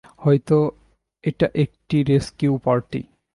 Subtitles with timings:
[0.17, 0.57] হয়তো
[1.23, 3.01] এটা একটা রেসকিউ পার্টি।